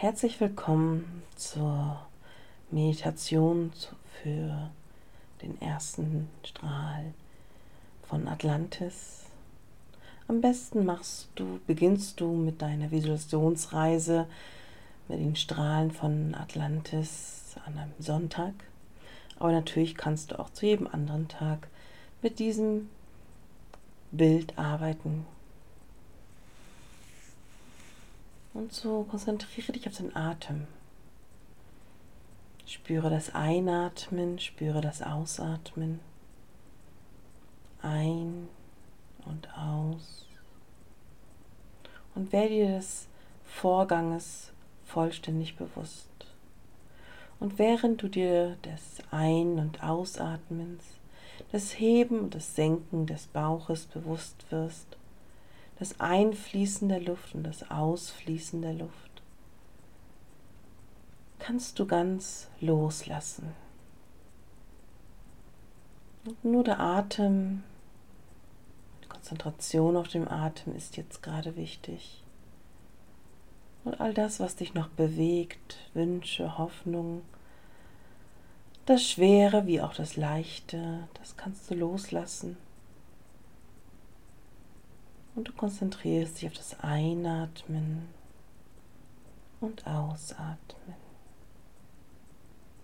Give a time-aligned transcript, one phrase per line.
[0.00, 1.98] Herzlich willkommen zur
[2.70, 3.72] Meditation
[4.22, 4.70] für
[5.42, 7.12] den ersten Strahl
[8.04, 9.24] von Atlantis.
[10.28, 14.28] Am besten machst du, beginnst du mit deiner Visualisationsreise
[15.08, 18.54] mit den Strahlen von Atlantis an einem Sonntag.
[19.40, 21.66] Aber natürlich kannst du auch zu jedem anderen Tag
[22.22, 22.88] mit diesem
[24.12, 25.26] Bild arbeiten,
[28.58, 30.66] Und so konzentriere dich auf den Atem.
[32.66, 36.00] Spüre das Einatmen, spüre das Ausatmen.
[37.82, 38.48] Ein
[39.26, 40.26] und aus.
[42.16, 43.06] Und werde dir des
[43.44, 44.50] Vorganges
[44.84, 46.10] vollständig bewusst.
[47.38, 50.82] Und während du dir des Ein- und Ausatmens,
[51.52, 54.97] des Heben und des Senken des Bauches bewusst wirst,
[55.78, 59.22] das Einfließen der Luft und das Ausfließen der Luft,
[61.38, 63.52] kannst du ganz loslassen.
[66.24, 67.62] Und nur der Atem,
[69.04, 72.22] die Konzentration auf dem Atem ist jetzt gerade wichtig.
[73.84, 77.22] Und all das, was dich noch bewegt, Wünsche, Hoffnung,
[78.84, 82.56] das Schwere wie auch das Leichte, das kannst du loslassen.
[85.38, 88.08] Und du konzentrierst dich auf das Einatmen
[89.60, 90.96] und Ausatmen.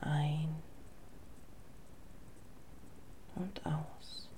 [0.00, 0.54] Ein
[3.34, 4.30] und aus.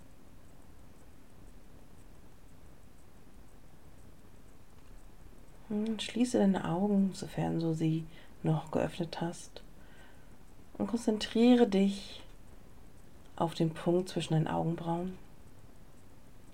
[5.69, 8.05] Und schließe deine Augen, sofern du sie
[8.43, 9.63] noch geöffnet hast,
[10.79, 12.25] und konzentriere dich
[13.37, 15.17] auf den Punkt zwischen deinen Augenbrauen.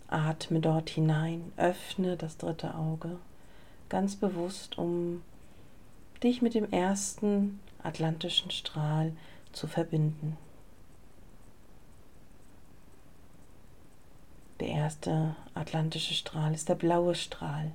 [0.09, 3.19] Atme dort hinein, öffne das dritte Auge
[3.89, 5.23] ganz bewusst, um
[6.23, 9.13] dich mit dem ersten atlantischen Strahl
[9.53, 10.37] zu verbinden.
[14.61, 17.73] Der erste atlantische Strahl ist der blaue Strahl.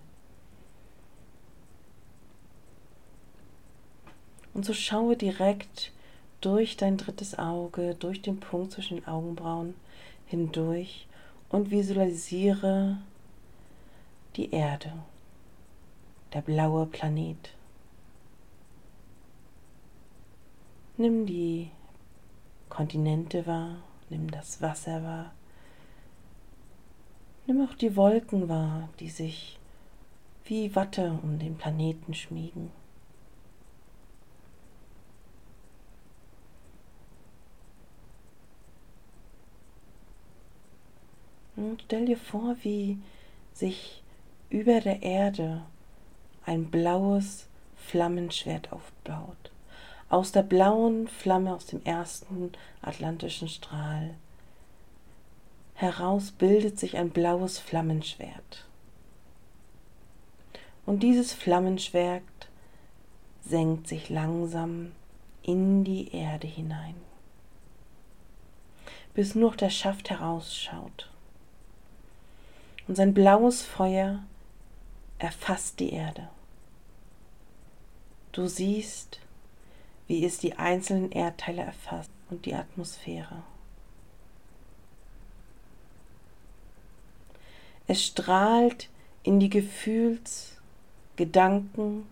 [4.54, 5.92] Und so schaue direkt
[6.42, 9.76] durch dein drittes Auge, durch den Punkt zwischen den Augenbrauen
[10.26, 11.08] hindurch
[11.52, 12.98] und visualisiere
[14.36, 14.94] die Erde,
[16.34, 17.54] der blaue Planet.
[20.98, 21.72] Nimm die
[22.70, 23.78] Kontinente wahr,
[24.10, 25.34] nimm das Wasser wahr,
[27.48, 29.60] nimm auch die Wolken wahr, die sich
[30.46, 32.72] wie Watte um den Planeten schmiegen.
[41.84, 42.98] Stell dir vor, wie
[43.54, 44.02] sich
[44.50, 45.62] über der Erde
[46.46, 49.52] ein blaues Flammenschwert aufbaut.
[50.10, 52.52] Aus der blauen Flamme aus dem ersten
[52.82, 54.16] atlantischen Strahl
[55.74, 58.66] heraus bildet sich ein blaues Flammenschwert.
[60.86, 62.24] Und dieses Flammenschwert
[63.42, 64.92] senkt sich langsam
[65.44, 66.96] in die Erde hinein,
[69.14, 71.11] bis nur der Schaft herausschaut
[72.92, 74.22] und sein blaues Feuer
[75.18, 76.28] erfasst die Erde.
[78.34, 79.22] Du siehst,
[80.08, 83.44] wie es die einzelnen Erdteile erfasst und die Atmosphäre.
[87.88, 88.90] Es strahlt
[89.24, 90.58] in die Gefühls-,
[91.16, 92.08] Gedanken-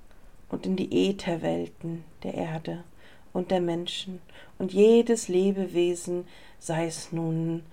[0.47, 2.85] und in die Ätherwelten der Erde
[3.33, 4.21] und der Menschen
[4.57, 6.25] und jedes Lebewesen,
[6.57, 7.65] sei es nun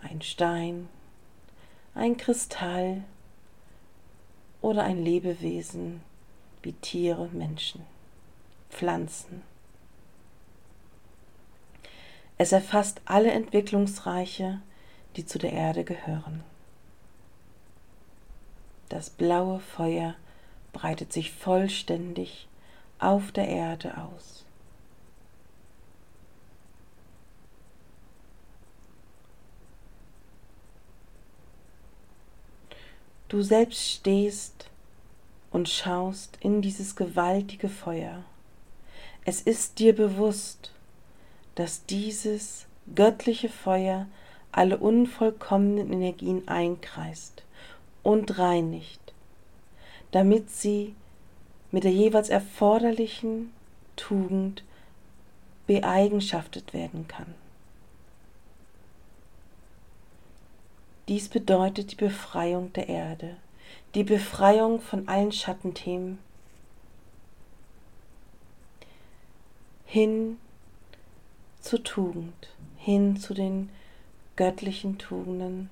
[0.00, 0.88] ein Stein,
[1.94, 3.04] ein Kristall
[4.60, 6.00] oder ein Lebewesen
[6.62, 7.82] wie Tiere, Menschen,
[8.70, 9.42] Pflanzen.
[12.38, 14.60] Es erfasst alle Entwicklungsreiche,
[15.16, 16.42] die zu der Erde gehören.
[18.88, 20.14] Das blaue Feuer
[20.72, 22.48] breitet sich vollständig
[22.98, 24.44] auf der Erde aus.
[33.32, 34.68] Du selbst stehst
[35.50, 38.24] und schaust in dieses gewaltige Feuer.
[39.24, 40.70] Es ist dir bewusst,
[41.54, 44.06] dass dieses göttliche Feuer
[44.52, 47.42] alle unvollkommenen Energien einkreist
[48.02, 49.14] und reinigt,
[50.10, 50.94] damit sie
[51.70, 53.50] mit der jeweils erforderlichen
[53.96, 54.62] Tugend
[55.66, 57.34] beeigenschaftet werden kann.
[61.08, 63.36] Dies bedeutet die Befreiung der Erde,
[63.94, 66.18] die Befreiung von allen Schattenthemen,
[69.84, 70.38] hin
[71.60, 73.68] zur Tugend, hin zu den
[74.36, 75.70] göttlichen Tugenden,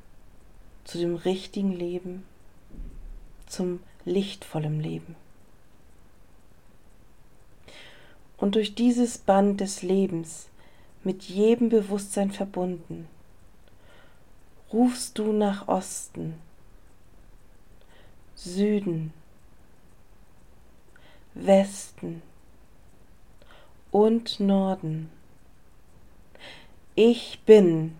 [0.85, 2.25] zu dem richtigen Leben,
[3.47, 5.17] zum lichtvollen Leben.
[8.37, 10.49] Und durch dieses Band des Lebens,
[11.05, 13.09] mit jedem Bewusstsein verbunden,
[14.73, 16.35] rufst du nach Osten,
[18.35, 19.13] Süden,
[21.35, 22.23] Westen
[23.91, 25.11] und Norden.
[26.95, 27.97] Ich bin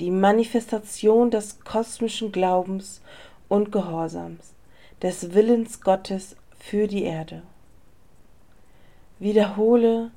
[0.00, 3.00] die Manifestation des kosmischen Glaubens
[3.48, 4.54] und Gehorsams,
[5.02, 7.42] des Willens Gottes für die Erde.
[9.18, 10.10] Wiederhole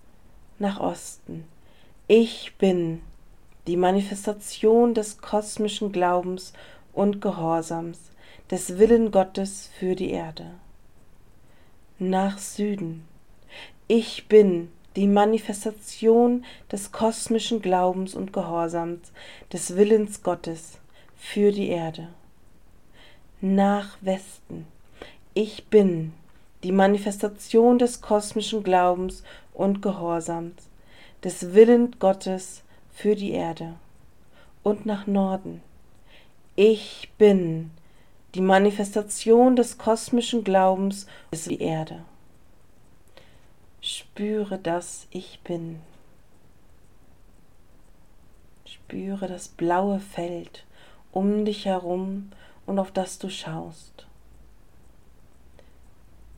[0.59, 1.45] nach Osten.
[2.07, 3.01] Ich bin
[3.67, 6.53] die Manifestation des kosmischen Glaubens
[6.93, 7.99] und Gehorsams,
[8.49, 10.51] des Willen Gottes für die Erde.
[11.99, 13.07] Nach Süden.
[13.87, 19.11] Ich bin die Manifestation des kosmischen Glaubens und Gehorsams,
[19.53, 20.79] des Willens Gottes
[21.15, 22.09] für die Erde.
[23.39, 24.67] Nach Westen.
[25.33, 26.13] Ich bin
[26.63, 29.23] die Manifestation des kosmischen Glaubens
[29.53, 30.55] und Gehorsams,
[31.23, 33.75] des Willens Gottes für die Erde.
[34.63, 35.61] Und nach Norden.
[36.55, 37.71] Ich bin
[38.35, 42.03] die Manifestation des kosmischen Glaubens für die Erde.
[43.81, 45.79] Spüre, dass ich bin.
[48.65, 50.65] Spüre das blaue Feld
[51.11, 52.31] um dich herum
[52.65, 54.05] und auf das du schaust.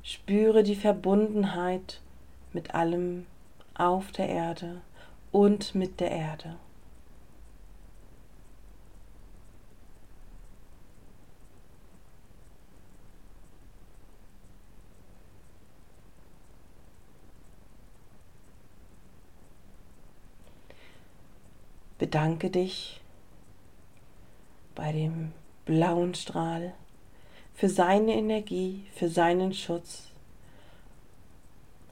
[0.03, 2.01] Spüre die Verbundenheit
[2.53, 3.25] mit allem
[3.75, 4.81] auf der Erde
[5.33, 6.55] und mit der Erde.
[21.97, 23.01] Bedanke dich
[24.75, 25.31] bei dem
[25.65, 26.73] blauen Strahl
[27.55, 30.09] für seine Energie, für seinen Schutz,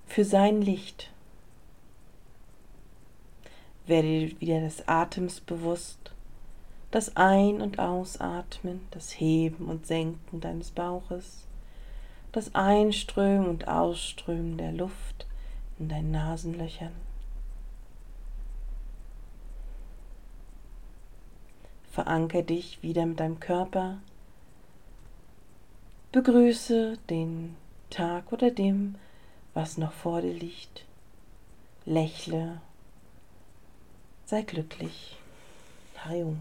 [0.06, 1.12] für sein Licht.
[3.88, 6.12] Werde wieder des Atems bewusst,
[6.92, 11.46] das Ein- und Ausatmen, das Heben und Senken deines Bauches,
[12.32, 15.26] das Einströmen und Ausströmen der Luft
[15.80, 16.94] in deinen Nasenlöchern.
[21.92, 23.98] Veranker dich wieder mit deinem Körper.
[26.14, 27.58] Begrüße den
[27.90, 28.96] Tag oder dem,
[29.54, 30.86] was noch vor dir liegt.
[31.86, 32.62] Lächle.
[34.32, 35.18] Sei glücklich.
[35.98, 36.40] Harium.